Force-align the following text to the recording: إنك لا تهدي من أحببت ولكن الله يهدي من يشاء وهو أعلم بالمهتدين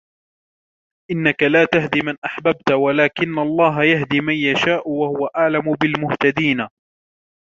إنك 1.11 1.43
لا 1.43 1.65
تهدي 1.65 2.01
من 2.01 2.15
أحببت 2.25 2.71
ولكن 2.71 3.39
الله 3.39 3.83
يهدي 3.83 4.21
من 4.21 4.33
يشاء 4.33 4.89
وهو 4.89 5.25
أعلم 5.25 5.73
بالمهتدين 5.81 6.67